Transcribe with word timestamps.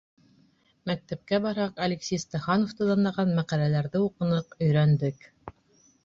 Мәктәпкә 0.91 1.37
барһаҡ, 1.41 1.75
Алексей 1.87 2.21
Стахановты 2.23 2.87
данлаған 2.91 3.33
мәҡәләләрҙе 3.41 4.01
уҡыныҡ, 4.07 4.57
өйрәндек. 4.69 5.29